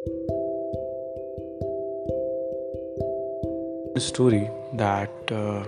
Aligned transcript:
A 0.00 0.02
story 4.00 4.48
that 4.72 5.10
uh, 5.30 5.62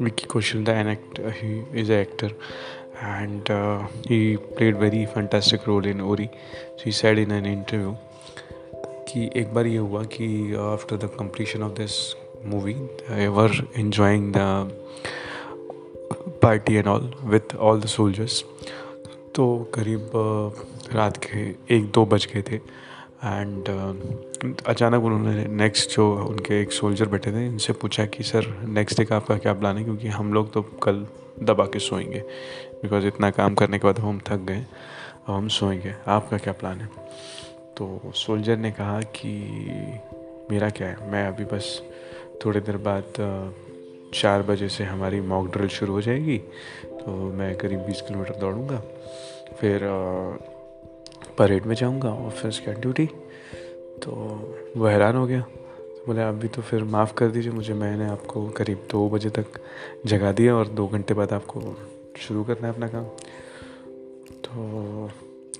Vicky 0.00 0.26
Kaushal, 0.26 0.64
the 0.64 0.74
actor, 0.74 1.30
he 1.30 1.62
is 1.72 1.88
an 1.88 2.00
actor, 2.00 2.32
and 3.00 3.48
uh, 3.48 3.86
he 4.08 4.38
played 4.56 4.76
very 4.76 5.06
fantastic 5.06 5.68
role 5.68 5.86
in 5.86 6.00
Ori. 6.00 6.28
So 6.78 6.84
he 6.84 6.90
said 6.90 7.18
in 7.18 7.30
an 7.30 7.46
interview 7.46 7.94
कि 9.08 9.30
एक 9.36 9.54
बार 9.54 9.66
ये 9.66 9.76
हुआ 9.76 10.04
कि 10.04 10.54
after 10.54 10.96
the 10.96 11.10
completion 11.16 11.62
of 11.62 11.76
this 11.76 12.16
movie, 12.44 12.76
they 13.08 13.28
were 13.28 13.52
enjoying 13.76 14.32
the 14.32 14.66
party 16.40 16.78
and 16.78 16.88
all 16.88 17.08
with 17.24 17.54
all 17.54 17.76
the 17.76 17.88
soldiers. 17.88 18.44
तो 19.34 19.70
करीब 19.74 20.10
uh, 20.10 20.50
रात 20.94 21.16
के 21.16 21.54
एक 21.76 21.90
दो 21.90 22.06
बज 22.06 22.28
गए 22.34 22.42
थे 22.42 22.60
एंड 23.24 23.68
अचानक 24.66 25.02
उन्होंने 25.04 25.44
नेक्स्ट 25.44 25.90
जो 25.90 26.26
उनके 26.26 26.60
एक 26.62 26.72
सोल्जर 26.72 27.06
बैठे 27.06 27.32
थे, 27.32 27.46
इनसे 27.46 27.72
पूछा 27.72 28.06
कि 28.06 28.22
सर 28.22 28.46
नेक्स्ट 28.68 28.98
डे 28.98 29.04
का 29.04 29.16
आपका 29.16 29.36
क्या 29.38 29.54
प्लान 29.54 29.78
है? 29.78 29.84
क्योंकि 29.84 30.08
हम 30.08 30.32
लोग 30.32 30.52
तो 30.52 30.62
कल 30.62 31.06
दबा 31.42 31.64
के 31.64 31.78
सोएँगे। 31.78 32.20
बिकॉज़ 32.82 33.06
इतना 33.06 33.30
काम 33.30 33.54
करने 33.54 33.78
के 33.78 33.86
बाद 33.86 33.98
हम 33.98 34.20
थक 34.26 34.36
गए, 34.36 34.66
अब 35.26 35.34
हम 35.34 35.48
सोएँगे। 35.48 35.94
आपका 36.06 36.38
क्या 36.38 36.52
प्लान 36.52 36.80
है? 36.80 36.88
तो 37.76 38.12
सोल्जर 38.14 38.56
ने 38.56 38.70
कहा 38.70 39.00
कि, 39.00 39.32
मेरा 40.50 40.70
क्या 40.70 40.88
है? 40.88 41.10
मैं 41.12 41.26
अभी 41.28 41.44
बस 41.44 41.82
थोड़ी 42.44 42.60
देर 42.60 42.76
बाद 42.76 43.04
चार 44.14 44.42
बजे 44.42 44.68
से 44.68 44.84
हमारी 44.84 45.20
मॉक 45.20 45.52
ड्रिल 45.52 45.68
शुरू 45.68 45.92
हो 45.92 46.00
जाएगी। 46.00 46.38
तो 46.84 47.32
मैं 47.32 47.56
करीब 47.56 47.78
बीस 47.78 48.02
किलोमीटर 48.02 48.34
दौड़ूँगा। 48.34 48.82
फिर 49.60 49.80
परेड 51.40 51.66
में 51.66 51.74
जाऊँगा 51.74 52.08
और 52.08 52.30
फिर 52.30 52.48
उसके 52.48 52.72
ड्यूटी 52.72 53.06
तो 54.02 54.10
वो 54.76 54.86
हैरान 54.86 55.16
हो 55.16 55.26
गया। 55.26 55.40
तो 55.40 56.04
बोले, 56.06 56.22
अभी 56.22 56.48
तो 56.48 56.62
फिर 56.62 56.84
माफ़ 56.84 57.14
कर 57.14 57.28
दीजिए, 57.28 57.52
मुझे, 57.52 57.74
मैंने 57.74 58.06
आपको 58.06 58.48
करीब 58.48 58.86
दो 58.90 59.08
बजे 59.08 59.30
तक 59.30 59.46
जगा 60.06 60.32
दिया 60.32 60.54
और 60.54 60.68
दो 60.68 60.88
घंटे 60.88 61.14
बाद 61.14 61.32
आपको 61.32 61.76
शुरू 62.16 62.44
करना 62.44 62.68
है 62.68 62.74
अपना 62.74 62.88
काम। 62.88 63.04
तो 64.46 65.10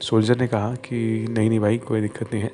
सोल्जर 0.00 0.38
ने 0.38 0.46
कहा 0.46 0.74
कि, 0.74 1.26
नहीं 1.30 1.48
नहीं 1.48 1.60
भाई, 1.60 1.78
कोई 1.78 2.00
दिक्कत 2.00 2.34
नहीं 2.34 2.44
है। 2.44 2.50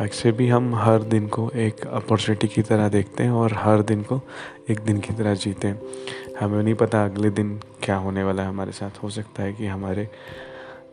वैसे 0.00 0.32
भी 0.32 0.48
हम 0.48 0.74
हर 0.74 1.02
दिन 1.02 1.26
को 1.26 1.50
एक 1.50 1.86
अपॉर्चुनिटी 1.86 2.48
की 2.48 2.62
तरह 2.62 2.88
देखते 2.88 3.24
हैं 3.24 3.30
और 3.30 3.52
हर 3.54 3.82
दिन 3.82 4.02
को 4.02 4.20
एक 4.70 4.80
दिन 4.80 5.00
की 5.00 5.14
तरह 5.14 5.34
जीते 5.34 5.68
हैं। 5.68 5.82
हमें 6.40 6.62
नहीं 6.62 6.74
पता 6.74 7.04
अगले 7.04 7.30
दिन 7.30 7.60
क्या 7.82 7.96
होने 7.96 8.22
वाला 8.22 8.42
है, 8.42 8.48
हमारे 8.48 8.72
साथ 8.72 9.02
हो 9.02 9.10
सकता 9.10 9.42
है 9.42 9.52
कि 9.52 9.66
हमारे 9.66 10.08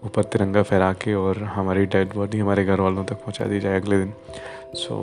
ऊपर 0.05 0.23
तिरंगा 0.23 0.61
फहरा 0.63 0.91
के 0.93 1.13
और 1.13 1.43
हमारी 1.43 1.85
डेड 1.85 2.13
बॉडी 2.13 2.39
हमारे 2.39 2.63
घर 2.65 2.81
वालों 2.81 3.03
तक 3.05 3.15
पहुँचा 3.15 3.45
दी 3.45 3.59
जाए 3.59 3.79
अगले 3.79 3.97
दिन। 3.97 4.13
So 4.75 4.95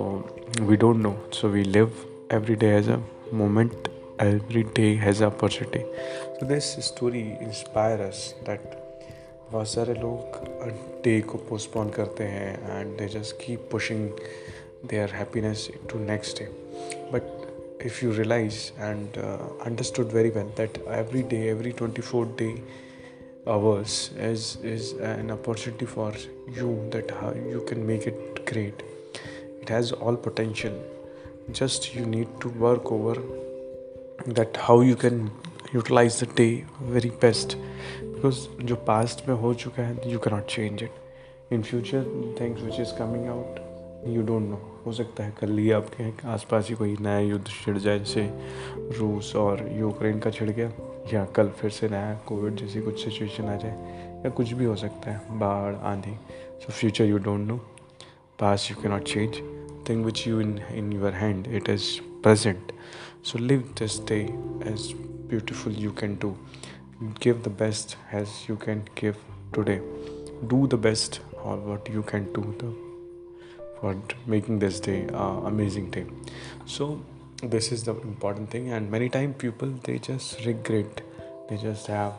we 0.61 0.77
don't 0.77 0.97
know 0.97 1.15
so 1.33 1.49
we 1.49 1.63
live 1.65 1.93
every 2.33 2.55
day 2.55 2.67
has 2.67 2.91
a 2.91 2.97
moment 3.35 3.89
every 4.23 4.63
day 4.77 4.87
has 4.95 5.23
a 5.25 5.27
opportunity 5.27 5.79
so 6.39 6.47
this 6.47 6.65
story 6.87 7.21
inspire 7.43 8.01
us 8.01 8.23
that 8.47 8.65
बहुत 9.53 9.69
सारे 9.69 9.95
लोग 9.95 10.41
डे 11.05 11.21
को 11.21 11.39
पोस्टपोन 11.39 11.91
करते 11.91 12.25
हैं 12.25 12.81
and 12.81 12.97
they 12.99 13.09
just 13.09 13.37
keep 13.37 13.69
pushing 13.73 14.09
their 14.91 15.11
happiness 15.11 15.69
to 15.93 15.99
next 15.99 16.39
day 16.39 16.49
but 17.13 17.85
if 17.87 18.05
you 18.05 18.13
realise 18.13 18.57
and 18.79 19.09
uh, 19.09 20.15
very 20.15 20.29
well 20.29 20.51
that 20.57 20.83
every 20.89 21.23
day 21.23 21.47
every 21.49 21.73
twenty 21.73 22.03
24 22.03 22.37
day 22.41 22.53
hours 23.47 24.11
is 24.19 24.45
is 24.75 24.93
an 25.09 25.31
opportunity 25.31 25.87
for 25.87 26.13
you 26.59 26.69
that 26.91 27.11
how 27.21 27.33
you 27.55 27.65
can 27.69 27.87
make 27.87 28.07
it 28.07 28.45
great 28.51 28.83
it 29.63 29.69
has 29.69 29.93
all 29.93 30.17
potential 30.17 30.79
just 31.53 31.95
you 31.95 32.07
need 32.07 32.29
to 32.41 32.49
work 32.67 32.91
over 32.91 33.15
that 34.39 34.57
how 34.69 34.81
you 34.81 34.97
can 34.97 35.31
utilize 35.73 36.19
the 36.21 36.27
day 36.41 36.65
very 36.97 37.13
best 37.27 37.57
because 38.15 38.49
जो 38.71 38.79
past 38.89 39.29
में 39.29 39.35
हो 39.43 39.55
चुका 39.55 39.83
है 39.83 40.13
you 40.13 40.19
cannot 40.27 40.49
change 40.57 40.83
it 40.89 41.55
in 41.57 41.63
future 41.63 42.05
things 42.41 42.67
which 42.69 42.81
is 42.87 42.97
coming 43.03 43.29
out 43.37 43.63
you 44.17 44.27
don't 44.33 44.51
know 44.55 44.65
हो 44.87 44.93
सकता 44.93 45.25
है 45.25 45.33
कल 45.41 45.59
ही 45.59 45.71
आपके 45.79 46.11
आसपास 46.33 46.69
ही 46.69 46.75
कोई 46.75 46.97
नया 47.01 47.19
युद्ध 47.19 47.47
छिड़ 47.47 47.79
जाए 47.79 47.99
जैसे 47.99 48.29
रूस 48.99 49.35
और 49.37 49.69
यूक्रेन 49.79 50.19
का 50.21 50.31
छिड़ 50.31 50.51
गया 50.51 50.71
या 51.13 51.25
कल 51.25 51.49
फिर 51.49 51.71
से 51.71 51.89
नया 51.89 52.15
कोविड 52.27 52.57
जैसी 52.57 52.81
कुछ 52.81 53.05
सिचुएशन 53.05 53.45
आ 53.45 53.57
जाए 53.57 54.23
या 54.25 54.31
कुछ 54.31 54.53
भी 54.53 54.65
हो 54.65 54.77
सकता 54.77 55.11
है 55.11 55.39
बाढ़ 55.39 55.75
आंधी। 55.75 56.15
So 56.61 56.73
future 56.73 57.05
you 57.05 57.19
don't 57.19 57.47
know 57.49 57.57
past 58.41 58.71
you 58.71 58.83
cannot 58.83 59.03
change 59.03 59.41
thing 59.89 60.05
which 60.05 60.27
you 60.29 60.41
in 60.41 60.59
in 60.73 60.93
your 60.93 61.13
hand 61.13 61.47
it 61.47 61.69
is 61.69 61.85
present 62.23 62.73
so 63.25 63.39
live 63.39 63.75
this 63.79 63.99
day 64.09 64.21
as 64.73 64.93
beautiful 65.31 65.77
you 65.79 65.91
can 65.91 66.19
do 66.23 66.37
the 67.45 67.51
best 67.51 67.97
as 68.13 68.49
you 68.49 68.57
can 68.57 68.83
give 68.95 69.17
today. 69.53 69.81
Do 70.49 70.67
the 70.67 70.77
best 70.77 71.21
or 71.43 71.57
what 71.57 71.89
you 71.89 72.03
can 72.03 72.33
do 72.33 72.55
the, 72.61 72.71
for 73.81 73.95
making 74.27 74.59
this 74.59 74.81
day 74.81 75.07
uh, 75.13 75.41
amazing 75.51 75.91
day. 75.91 76.07
So 76.67 77.01
this 77.44 77.72
is 77.72 77.84
the 77.84 77.96
important 78.02 78.50
thing 78.50 78.72
and 78.72 78.90
many 78.90 79.10
time 79.10 79.34
people 79.34 79.70
they 79.84 79.98
just 80.00 80.46
regret 80.46 81.02
they 81.50 81.58
just 81.58 81.88
have 81.88 82.14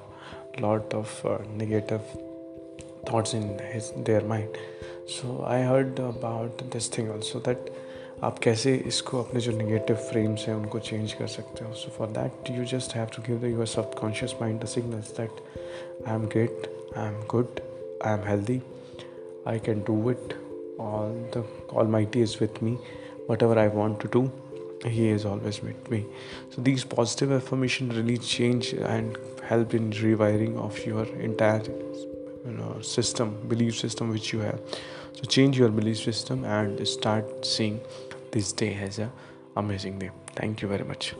lot 0.60 0.92
of 0.94 1.24
uh, 1.24 1.38
negative 1.56 2.02
thoughts 3.06 3.34
in 3.34 3.58
his 3.72 3.92
their 3.96 4.20
mind 4.22 4.58
so 5.08 5.44
i 5.44 5.60
heard 5.62 5.98
about 5.98 6.64
this 6.70 6.88
thing 6.88 7.08
also 7.10 7.40
that 7.40 7.72
आप 8.24 8.38
कैसे 8.38 8.74
इसको 8.86 9.18
अपने 9.22 9.40
जो 9.40 9.52
negative 9.52 9.96
frames 10.10 10.46
हैं 10.48 10.54
उनको 10.54 10.78
change 10.78 11.12
कर 11.12 11.26
सकते 11.26 11.64
हो 11.64 11.72
so 11.74 11.88
for 11.96 12.08
that 12.08 12.50
you 12.50 12.64
just 12.72 12.94
have 12.96 13.06
to 13.16 13.22
give 13.22 13.38
the 13.40 13.50
your 13.52 13.66
subconscious 14.00 14.34
mind 14.40 14.60
the 14.62 14.66
signals 14.74 15.10
that 15.16 15.40
I 16.08 16.14
am 16.14 16.26
great 16.34 16.68
I 16.96 17.06
am 17.06 17.20
good 17.30 17.60
I 18.04 18.12
am 18.12 18.22
healthy 18.26 18.60
I 19.48 19.58
can 19.66 19.80
do 19.88 20.10
it 20.10 20.34
all 20.80 21.16
the 21.36 21.44
almighty 21.96 22.22
is 22.22 22.36
with 22.40 22.62
me 22.62 22.76
whatever 23.42 23.58
I 23.58 23.68
want 23.74 24.00
to 24.02 24.08
do 24.12 24.28
he 24.89 25.09
is 25.09 25.25
always 25.25 25.61
with 25.61 25.89
me. 25.89 26.05
So 26.51 26.61
these 26.61 26.83
positive 26.83 27.31
affirmation 27.31 27.89
really 27.89 28.17
change 28.17 28.73
and 28.73 29.17
help 29.43 29.73
in 29.73 29.91
rewiring 29.91 30.57
of 30.57 30.85
your 30.85 31.05
entire 31.29 31.63
you 32.45 32.53
know 32.57 32.81
system 32.81 33.37
belief 33.47 33.77
system 33.77 34.09
which 34.09 34.33
you 34.33 34.39
have. 34.39 34.59
So 35.13 35.23
change 35.23 35.57
your 35.57 35.69
belief 35.69 35.97
system 35.97 36.43
and 36.43 36.87
start 36.87 37.45
seeing 37.45 37.79
this 38.31 38.51
day 38.51 38.75
as 38.75 38.99
a 38.99 39.11
amazing 39.55 39.99
day. 39.99 40.11
Thank 40.35 40.61
you 40.61 40.67
very 40.67 40.83
much 40.83 41.15